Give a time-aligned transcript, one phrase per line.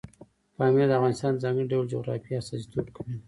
[0.57, 3.15] پامیر د افغانستان د ځانګړي ډول جغرافیې استازیتوب کوي.